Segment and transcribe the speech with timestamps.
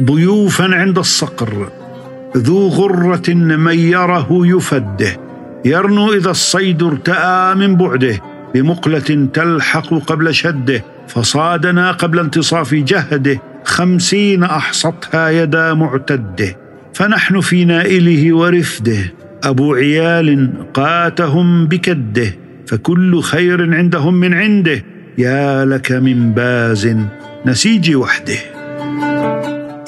[0.00, 1.68] ضيوفا عند الصقر
[2.36, 5.16] ذو غرة من يره يفده
[5.64, 8.20] يرنو إذا الصيد ارتأى من بعده
[8.54, 16.56] بمقلة تلحق قبل شده فصادنا قبل انتصاف جهده خمسين أحصتها يدا معتده
[16.94, 19.12] فنحن في نائله ورفده
[19.44, 22.34] أبو عيال قاتهم بكده
[22.66, 24.84] فكل خير عندهم من عنده
[25.18, 26.96] يا لك من باز
[27.46, 28.38] نسيج وحده.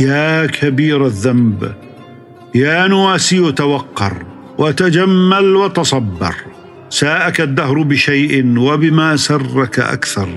[0.00, 1.73] يا كبير الذنب
[2.55, 4.12] يا نواسي توقر
[4.59, 6.34] وتجمل وتصبر.
[6.91, 10.28] ساءك الدهر بشيء وبما سرك أكثر.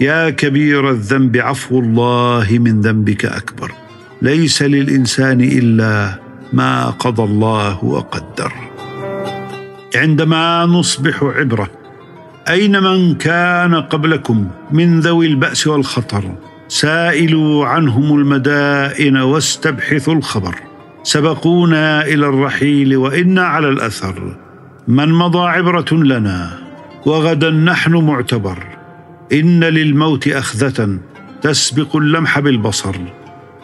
[0.00, 3.72] يا كبير الذنب عفو الله من ذنبك أكبر.
[4.22, 6.14] ليس للإنسان إلا
[6.52, 8.52] ما قضى الله وقدر.
[9.96, 11.77] عندما نصبح عبرة
[12.50, 16.24] أين من كان قبلكم من ذوي البأس والخطر؟
[16.68, 20.54] سائلوا عنهم المدائن واستبحثوا الخبر.
[21.02, 24.36] سبقونا إلى الرحيل وأنا على الأثر.
[24.88, 26.50] من مضى عبرة لنا؟
[27.06, 28.58] وغدا نحن معتبر.
[29.32, 30.98] إن للموت أخذة
[31.42, 32.96] تسبق اللمح بالبصر.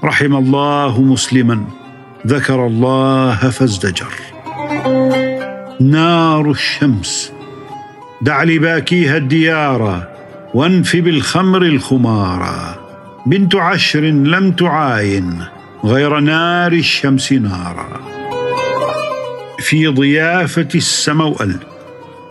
[0.04, 1.64] رحم الله مسلما.
[2.26, 4.14] ذكر الله فازدجر.
[5.80, 7.33] نار الشمس.
[8.22, 10.08] دع لباكيها الديار
[10.54, 12.74] وانف بالخمر الخمارا
[13.26, 15.44] بنت عشر لم تعاين
[15.84, 18.00] غير نار الشمس نارا.
[19.58, 21.56] في ضيافة السموأل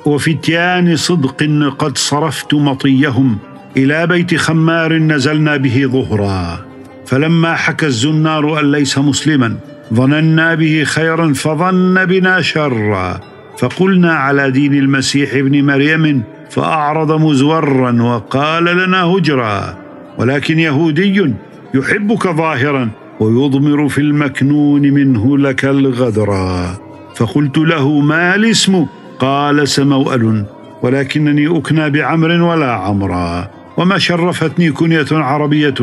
[0.06, 1.44] وفتيان صدق
[1.80, 3.38] قد صرفت مطيهم.
[3.78, 6.66] إلى بيت خمار نزلنا به ظهرا.
[7.06, 9.58] فلما حكى الزنار أن ليس مسلما
[9.94, 13.33] ظننا به خيرا فظن بنا شرا.
[13.58, 19.78] فقلنا على دين المسيح ابن مريم فأعرض مزورا وقال لنا هجرا
[20.18, 21.34] ولكن يهودي
[21.74, 26.78] يحبك ظاهرا ويضمر في المكنون منه لك الغدرا
[27.16, 28.86] فقلت له ما الاسم؟
[29.20, 30.46] قال سموأل
[30.82, 35.74] ولكنني أكنى بعمر ولا عمرا وما شرفتني كنية عربية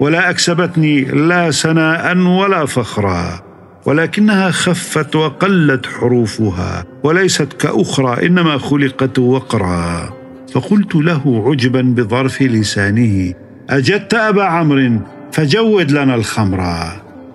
[0.00, 3.53] ولا أكسبتني لا سناء ولا فخرا.
[3.86, 10.12] ولكنها خفت وقلت حروفها وليست كأخرى إنما خلقت وقرا.
[10.52, 13.34] فقلت له عجبا بظرف لسانه
[13.70, 15.00] أجدت أبا عمرو
[15.32, 16.64] فجود لنا الخمر.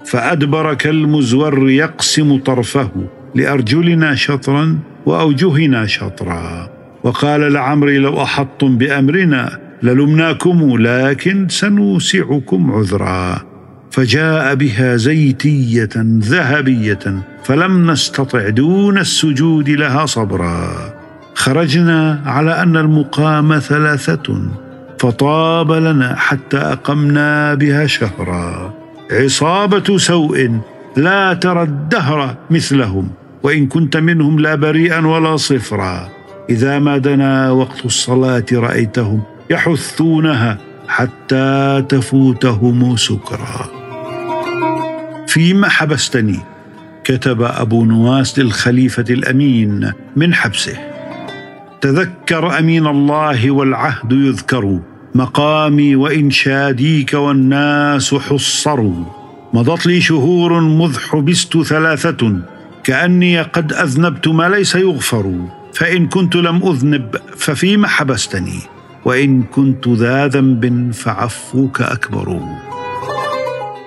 [0.06, 2.92] فأدبر كالمزور يقسم طرفه
[3.36, 6.70] لأرجلنا شطرا وأوجهنا شطرا.
[7.04, 13.49] وقال لعمري لو أحطتم بأمرنا للمناكم لكن سنوسعكم عذرا.
[13.92, 15.90] فجاء بها زيتية
[16.20, 20.94] ذهبية فلم نستطع دون السجود لها صبرا.
[21.36, 24.42] خرجنا على أن المقام ثلاثة
[25.00, 28.74] فطاب لنا حتى أقمنا بها شهرا.
[29.12, 30.60] عصابة سوء
[30.98, 33.10] لا ترى الدهر مثلهم
[33.44, 36.10] وإن كنت منهم لا بريئا ولا صفرا.
[36.50, 40.58] إذا ما دنا وقت الصلاة رأيتهم يحثونها
[40.88, 43.79] حتى تفوتهم سكرا.
[45.30, 46.40] فيما حبستني
[47.04, 50.78] كتب أبو نواس للخليفة الأمين من حبسه.
[51.82, 54.80] تذكر أمين الله والعهد يذكر
[55.16, 59.06] مقامي وإنشاديك والناس حصروا
[59.54, 62.40] مضت لي شهور مذ حبست ثلاثة
[62.84, 65.34] كأني قد أذنبت ما ليس يغفر.
[65.74, 68.60] فإن كنت لم أذنب ففيم حبستني
[69.06, 72.40] وإن كنت ذا ذنب فعفوك أكبر.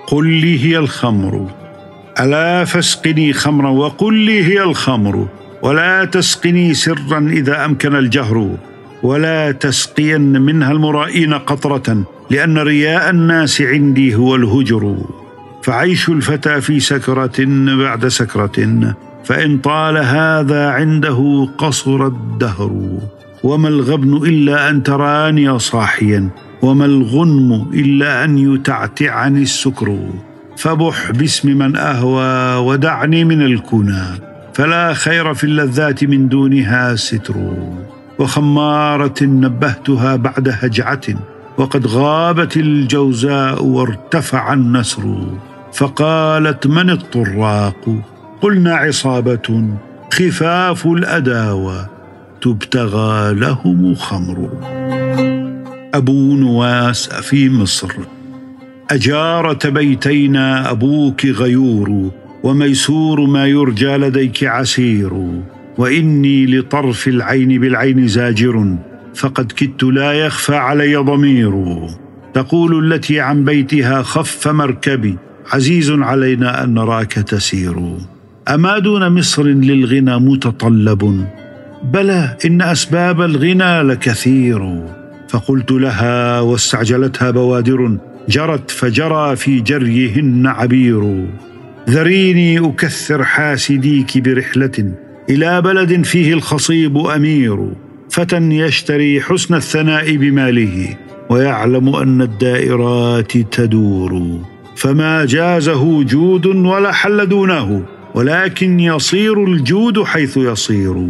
[0.07, 1.47] قل لي هي الخمر.
[2.19, 5.27] ألا فاسقني خمرا وقل لي هي الخمر.
[5.61, 8.57] ولا تسقني سرا إذا أمكن الجهر.
[9.03, 14.97] ولا تسقين منها المرائين قطرة لأن رياء الناس عندي هو الهجر.
[15.63, 17.45] فعيش الفتى في سكرة
[17.77, 22.99] بعد سكرة فإن طال هذا عنده قصر الدهر.
[23.43, 26.29] وما الغبن إلا أن تراني صاحيا.
[26.63, 29.97] وما الغنم إلا أن يتعتعني السكر
[30.57, 34.03] فبح باسم من أهوى ودعني من الكنى
[34.53, 37.35] فلا خير في اللذات من دونها ستر.
[38.19, 41.01] وخمارة نبهتها بعد هجعة
[41.57, 45.03] وقد غابت الجوزاء وارتفع النسر.
[45.73, 47.95] فقالت من الطراق؟
[48.41, 49.67] قلنا عصابة
[50.13, 51.85] خفاف الأداوى
[52.41, 54.49] تبتغى لهم خمر.
[55.93, 57.91] ابو نواس في مصر.
[58.91, 62.11] أجارة بيتينا أبوك غيور
[62.43, 65.13] وميسور ما يرجى لديك عسير.
[65.77, 68.75] وإني لطرف العين بالعين زاجر
[69.15, 71.87] فقد كدت لا يخفى علي ضمير.
[72.33, 75.17] تقول التي عن بيتها خف مركبي
[75.51, 77.97] عزيز علينا أن نراك تسير.
[78.47, 81.25] أما دون مصر للغنى متطلب.
[81.83, 84.83] بلى إن أسباب الغنى لكثير.
[85.33, 87.97] فقلت لها واستعجلتها بوادر
[88.29, 91.27] جرت فجرى في جريهن عبير.
[91.89, 94.91] ذريني أكثر حاسديك برحله
[95.29, 97.67] إلى بلد فيه الخصيب أمير.
[98.09, 100.97] فتى يشتري حسن الثناء بماله
[101.29, 104.39] ويعلم أن الدائرات تدور.
[104.75, 107.83] فما جازه جود ولا حل دونه
[108.15, 111.07] ولكن يصير الجود حيث يصير.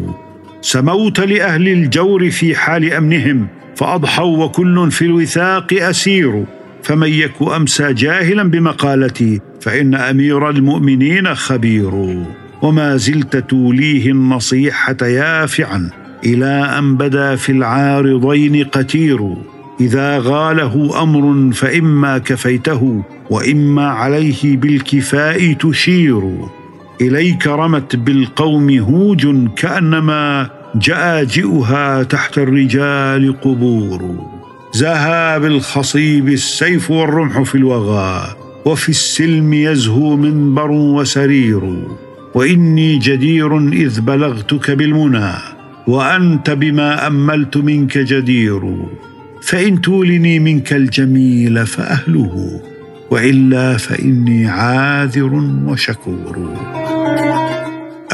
[0.62, 3.48] سموت لأهل الجور في حال أمنهم
[3.84, 6.46] فاضحوا وكل في الوثاق أسير
[6.84, 12.24] فمن يك أمسى جاهلا بمقالتي فإن أمير المؤمنين خبير.
[12.62, 15.90] وما زلت توليه النصيحة يافعا
[16.26, 19.36] إلى أن بدا في العارضين قتير.
[19.82, 26.38] إذا غاله أمر فإما كفيته وإما عليه بالكفاء تشير.
[27.02, 34.30] إليك رمت بالقوم هوج كأنما جآجئها تحت الرجال قبور.
[34.74, 38.36] زها بالخصيب السيف والرمح في الوغى
[38.66, 41.84] وفي السلم يزهو منبر وسرير.
[42.36, 45.34] وإني جدير إذ بلغتك بالمنى
[45.88, 48.62] وأنت بما أملت منك جدير.
[49.42, 52.62] فإن تولني منك الجميل فأهله
[53.12, 55.34] وإلا فإني عاذر
[55.66, 56.54] وشكور.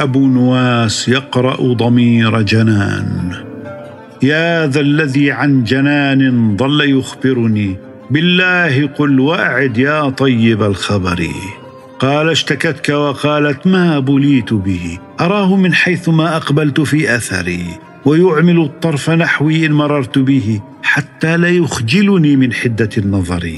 [0.00, 3.32] أبو نواس يقرأ ضمير جنان.
[4.22, 7.76] يا ذا الذي عن جنان ظل يخبرني.
[8.10, 11.26] بالله قل وأعد يا طيب الخبر.
[11.98, 14.98] قال اشتكتك وقالت ما بليت به.
[15.20, 17.64] أراه من حيث ما أقبلت في أثري.
[18.04, 20.60] ويعمل الطرف نحوي إن مررت به.
[20.82, 23.50] حتى لا يخجلني من حدة النظر.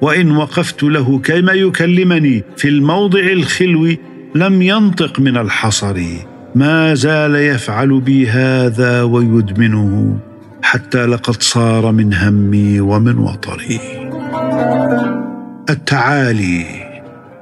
[0.00, 3.96] وإن وقفت له كما يكلمني في الموضع الخلو
[4.34, 6.02] لم ينطق من الحصر
[6.54, 10.18] ما زال يفعل بي هذا ويدمنه
[10.62, 13.80] حتى لقد صار من همي ومن وطري.
[15.70, 16.64] التعالي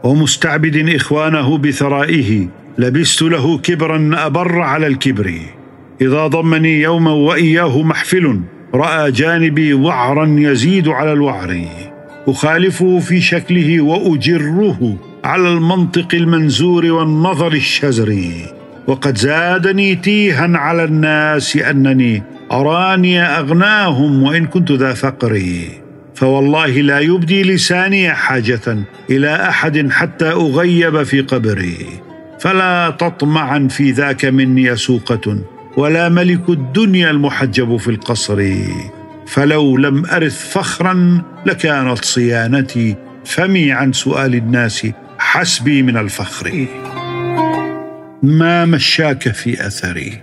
[0.05, 2.49] ومستعبد إخوانه بثرائه
[2.79, 5.34] لبست له كبرا أبر على الكبر.
[6.00, 8.41] إذا ضمني يوما وإياه محفل
[8.75, 11.64] رأى جانبي وعرا يزيد على الوعر.
[12.29, 18.47] أخالفه في شكله وأجره على المنطق المنزور والنظر الشزري
[18.87, 22.23] وقد زادني تيها على الناس أنني
[22.53, 25.69] أراني أغناهم وإن كنت ذا فقري
[26.15, 28.79] فوالله لا يبدي لساني حاجة
[29.11, 31.87] إلى أحد حتى أغيب في قبري.
[32.41, 35.39] فلا تطمعا في ذاك مني سوقة
[35.77, 38.53] ولا ملك الدنيا المحجب في القصر.
[39.29, 44.87] فلو لم أرث فخرا لكانت صيانتي فمي عن سؤال الناس
[45.19, 46.67] حسبي من الفخر.
[48.23, 50.23] ما مشاك في أثري؟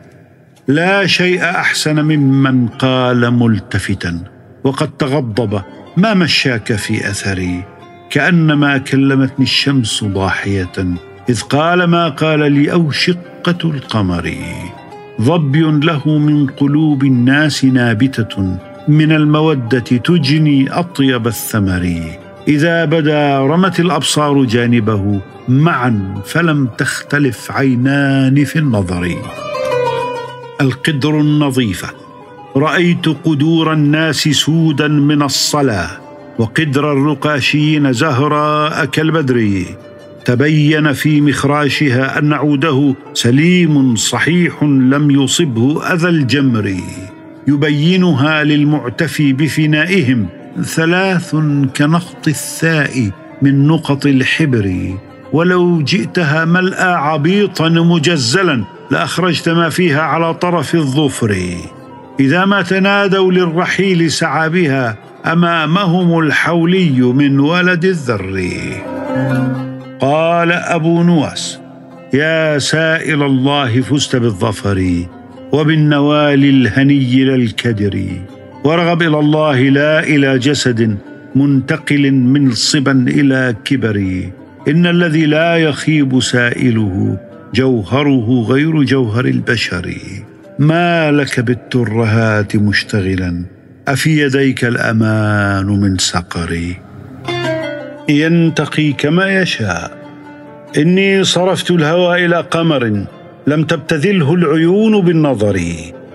[0.67, 4.19] لا شيء أحسن ممن قال ملتفتا
[4.63, 5.61] وقد تغضب.
[5.97, 7.63] ما مشاك في أثري؟
[8.09, 10.95] كأنما كلمتني الشمس ضاحية
[11.29, 14.35] إذ قال ما قال لي أو شقة القمر.
[15.21, 22.01] ظبي له من قلوب الناس نابتة من المودة تجني أطيب الثمر.
[22.47, 29.15] إذا بدا رمت الأبصار جانبه معا فلم تختلف عينان في النظر.
[30.61, 31.89] القدر النظيفه
[32.55, 35.89] رأيت قدور الناس سودا من الصلاة
[36.39, 39.63] وقدر الرقاشين زهراء كالبدر.
[40.25, 46.75] تبين في مخراشها أن عوده سليم صحيح لم يصبه أذى الجمر.
[47.47, 50.27] يبينها للمعتفي بفنائهم.
[50.63, 51.35] ثلاث
[51.77, 53.09] كنخط الثاء
[53.41, 54.93] من نقط الحبر.
[55.33, 61.35] ولو جئتها ملأى عبيطا مجزلا لأخرجت ما فيها على طرف الظفر.
[62.19, 68.49] إذا ما تنادوا للرحيل سعى بها أمامهم الحولي من ولد الذر.
[69.99, 71.59] قال أبو نواس
[72.13, 75.05] يا سائل الله فزت بالظفر.
[75.55, 77.95] وبالنوال الهني للكدر
[78.63, 80.97] ورغب إلى الله لا إلى جسد
[81.35, 83.97] منتقل من صبا إلى كبر.
[84.67, 87.17] إن الذي لا يخيب سائله
[87.53, 89.95] جوهره غير جوهر البشر.
[90.59, 93.45] ما لك بالترهات مشتغلا
[93.87, 96.51] أفي يديك الأمان من سقر.
[98.09, 99.91] ينتقي كما يشاء
[100.77, 103.05] إني صرفت الهوى إلى قمر.
[103.47, 105.61] لم تبتذله العيون بالنظر.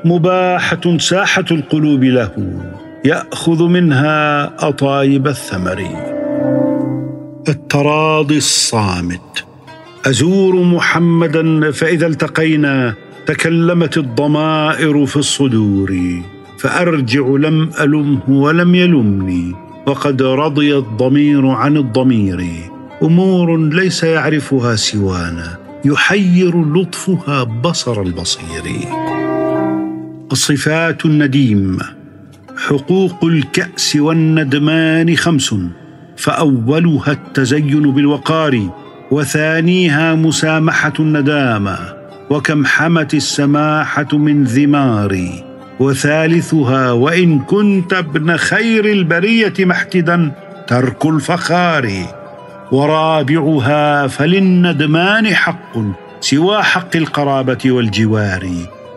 [0.05, 2.61] مباحة ساحة القلوب له
[3.05, 5.85] يأخذ منها أطايب الثمر.
[7.49, 9.45] التراضي الصامت.
[10.07, 12.95] أزور محمدا فإذا التقينا
[13.27, 15.97] تكلمت الضمائر في الصدور.
[16.59, 19.55] فأرجع لم ألمه ولم يلمني
[19.87, 22.47] وقد رضي الضمير عن الضمير.
[23.03, 25.60] أمور ليس يعرفها سوانا.
[25.85, 28.65] يحير لطفها بصر البصير.
[30.33, 31.79] الصفات النديم
[32.57, 35.55] حقوق الكأس والندمان خمس
[36.17, 38.71] فأولها التزين بالوقار
[39.11, 41.79] وثانيها مسامحة الندامه
[42.31, 45.45] وكم حمت السماحة من ذماري
[45.81, 50.33] وثالثها وإن كنت ابن خير البرية محتدا
[50.67, 52.20] ترك الفخار.
[52.73, 55.79] ورابعها فللندمان حق
[56.21, 58.51] سوى حق القرابة والجوار.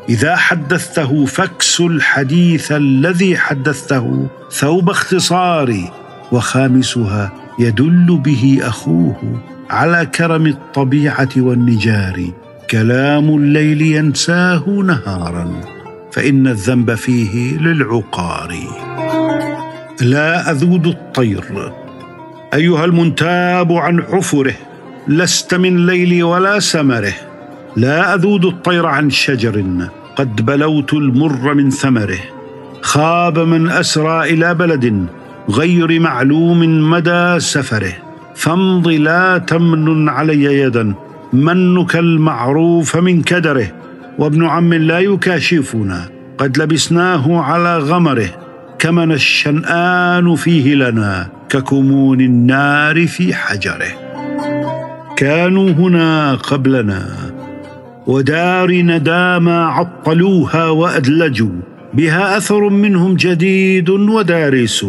[0.09, 5.91] إذا حدثته فاكس الحديث الذي حدثته ثوب اختصار
[6.31, 12.31] وخامسها يدل به أخوه على كرم الطبيعة والنجار.
[12.69, 15.61] كلام الليل ينساه نهارا
[16.11, 18.55] فإن الذنب فيه للعقار.
[20.01, 21.73] لا أذود الطير.
[22.53, 24.53] أيها المنتاب عن عفره
[25.07, 27.13] لست من ليلي ولا سمره
[27.75, 29.63] لا أذود الطير عن شجر
[30.15, 32.19] قد بلوت المر من ثمره.
[32.81, 35.05] خاب من أسرى إلى بلد
[35.49, 37.93] غير معلوم مدى سفره.
[38.35, 40.93] فامض لا تمن علي يدا
[41.33, 43.67] منك المعروف من كدره.
[44.17, 48.29] وابن عم لا يكاشفنا قد لبسناه على غمره.
[48.79, 53.93] كمن الشنآن فيه لنا ككمون النار في حجره.
[55.15, 57.15] كانوا هنا قبلنا
[58.07, 61.61] ودار ندامى عطلوها وأدلجوا
[61.93, 64.85] بها أثر منهم جديد ودارس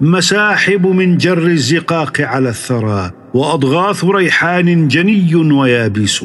[0.00, 6.24] مساحب من جر الزقاق على الثرى وأضغاث ريحان جني ويابس.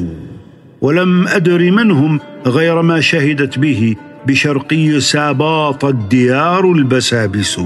[0.80, 3.94] ولم أدر من هم غير ما شهدت به
[4.26, 7.60] بشرقي ساباط الديار البسابس.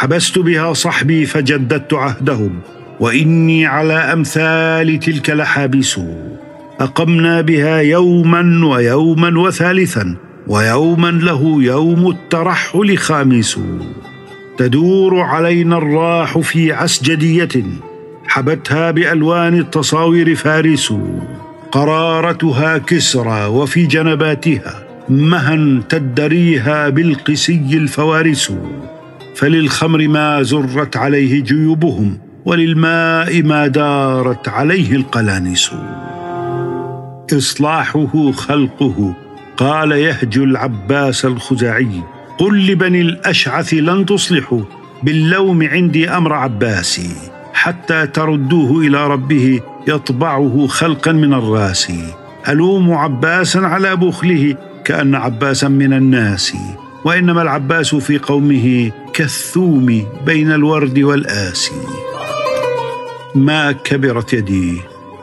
[0.00, 2.60] حبست بها صحبي فجددت عهدهم
[3.00, 6.00] وإني على أمثال تلك لحابس.
[6.80, 10.16] أقمنا بها يوما ويوما وثالثا
[10.46, 13.60] ويوما له يوم الترحل خامس.
[14.58, 17.64] تدور علينا الراح في عسجديه
[18.26, 20.94] حبتها بألوان التصاوير فارس.
[21.72, 28.52] قرارتها كسرى وفي جنباتها مهن تدريها بالقسي الفوارس.
[29.34, 35.70] فللخمر ما زرت عليه جيوبهم وللماء ما دارت عليه القلانس
[37.36, 39.14] إصلاحه خلقه
[39.56, 42.02] قال يهجو العباس الخزاعي.
[42.38, 44.62] قل لبني الأشعث لن تصلحوا
[45.02, 47.10] باللوم عندي أمر عباسي.
[47.52, 51.92] حتى تردوه إلى ربه يطبعه خلقا من الراس
[52.48, 56.56] ألوم عباسا على بخله كأن عباسا من الناس.
[57.04, 61.82] وإنما العباس في قومه كالثوم بين الورد والآسي.
[63.34, 64.80] ما كبرت يدي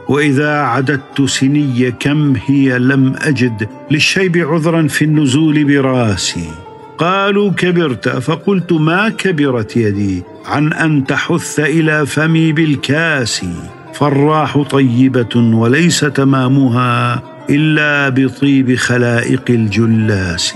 [0.08, 6.52] وإذا عددت سني كم هي لم أجد للشيب عذرا في النزول براسي.
[6.98, 13.46] قالوا كبرت فقلت ما كبرت يدي؟ عن أن تحث إلى فمي بالكاس.
[13.94, 20.54] فالراح طيبة وليس تمامها إلا بطيب خلائق الجلاس.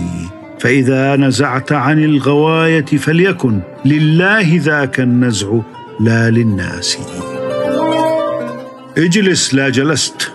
[0.62, 5.48] فإذا نزعت عن الغواية فليكن لله ذاك النزع
[6.00, 6.98] لا للناس.
[8.98, 10.32] اجلس لا جلست.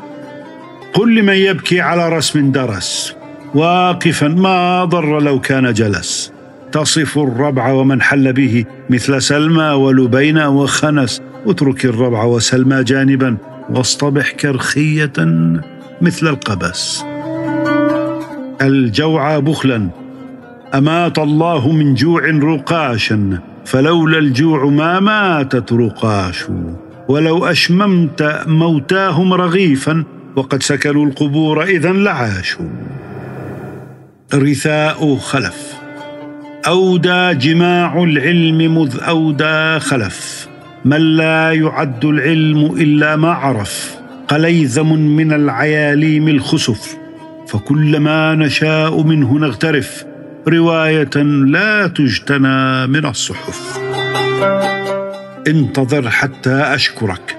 [0.95, 3.14] قل لمن يبكي على رسم درس.
[3.54, 6.33] واقفا ما ضر لو كان جلس.
[6.73, 11.23] تصف الربع ومن حل به مثل سلمى ولبينا وخنس.
[11.47, 13.37] اترك الربع وسلمى جانبا
[13.71, 15.12] واصطبح كرخية
[16.00, 17.04] مثل القبس.
[18.62, 20.05] الجوع بخلا.
[20.76, 26.45] أمات الله من جوع رقاشا فلولا الجوع ما ماتت رقاش.
[27.09, 30.04] ولو أشممت موتاهم رغيفا
[30.37, 32.66] وقد سكنوا القبور اذا لعاشوا
[34.35, 35.73] رثاء خلف.
[36.66, 40.49] أودى جماع العلم مذ أودى خلف.
[40.85, 43.97] من لا يعد العلم إلا ما عرف.
[44.28, 46.97] قليذم من العياليم الخسف.
[47.47, 50.04] فكلما نشاء منه نغترف.
[50.48, 53.78] رواية لا تجتنى من الصحف.
[55.46, 57.36] انتظر حتى أشكرك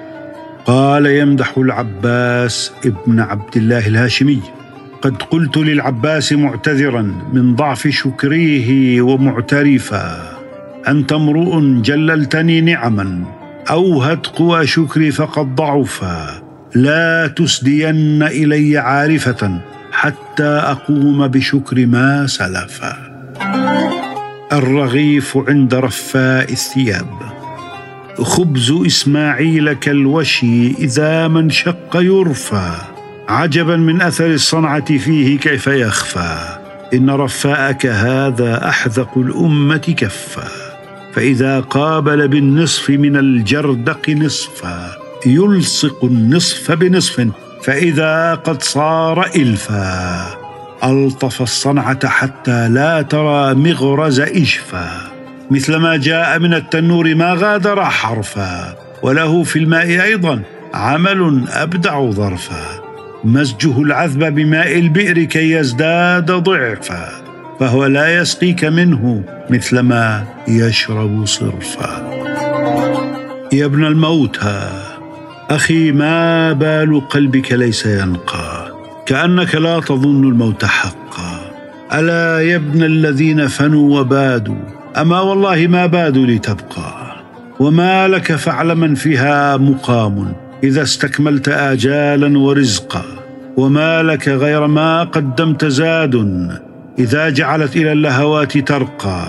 [0.65, 4.41] قال يمدح العباس ابن عبد الله الهاشمي.
[5.01, 7.01] قد قلت للعباس معتذرا
[7.33, 10.37] من ضعف شكريه ومعترفا.
[10.87, 13.23] أنت امرؤ جللتني نعما
[13.69, 16.41] أوهت قوى شكري فقد ضعفا.
[16.75, 19.61] لا تسدين إلي عارفة
[19.97, 22.97] حتى أقوم بشكر ما سلفا
[24.53, 27.07] الرغيف عند رفاء الثياب.
[28.17, 32.71] خبز إسماعيل كالوشي إذا ما انشق يرفى.
[33.29, 36.59] عجبا من أثر الصنعة فيه كيف يخفى.
[36.93, 40.47] إن رفاءك هذا أحذق الأمة كفا
[41.13, 44.91] فإذا قابل بالنصف من الجردق نصفا.
[45.25, 47.46] يلصق النصف بنصف.
[47.67, 50.25] فإذا قد صار إلفا
[50.83, 54.89] ألطف الصنعة حتى لا ترى مغرز إشفا.
[55.51, 60.41] مثلما جاء من التنور ما غادر حرفا وله في الماء أيضا
[60.73, 62.65] عمل أبدع ظرفا.
[63.23, 67.09] مزجه العذب بماء البئر كي يزداد ضعفا
[67.59, 72.13] فهو لا يسقيك منه مثلما يشرب صرفا.
[73.53, 74.86] يا ابن الموتى
[75.49, 78.71] أخي ما بال قلبك ليس ينقى
[79.05, 81.51] كأنك لا تظن الموت حقا.
[81.93, 84.57] ألا يا ابن الذين فنوا وبادوا
[84.97, 87.15] أما والله ما بادوا لتبقى.
[87.59, 93.03] وما لك فاعلم فيها مقام إذا استكملت آجالا ورزقا.
[93.57, 96.15] وما لك غير ما قدمت زاد
[96.99, 99.25] إذا جعلت إلى اللهوات ترقى.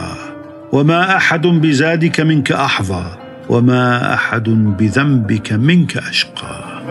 [0.72, 3.04] وما أحد بزادك منك أحظى.
[3.48, 6.82] وما أحد بذنبك منك أشقى.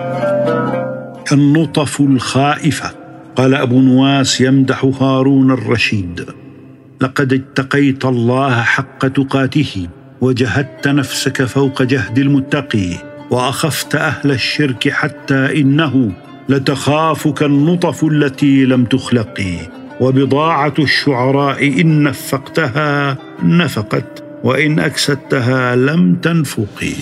[1.32, 2.92] النطف الخائفه
[3.36, 6.26] قال أبو نواس يمدح هارون الرشيد.
[7.02, 9.88] لقد اتقيت الله حق تقاته
[10.22, 12.90] وجهدت نفسك فوق جهد المتقي
[13.32, 16.12] وأخفت أهل الشرك حتى إنه
[16.50, 19.58] لتخافك النطف التي لم تخلقي.
[20.02, 24.27] وبضاعة الشعراء إن نفقتها نفقت.
[24.44, 26.94] وإن اكسدتها لم تنفقي.